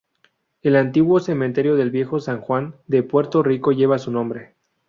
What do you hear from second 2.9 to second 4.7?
Puerto Rico lleva su nombre.